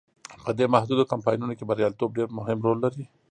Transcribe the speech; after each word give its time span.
په 0.43 0.51
دې 0.57 0.65
محدودو 0.75 1.09
کمپاینونو 1.13 1.53
کې 1.57 1.67
بریالیتوب 1.69 2.09
ډیر 2.17 2.27
مهم 2.37 2.59
رول 2.65 2.77
لري. 2.85 3.03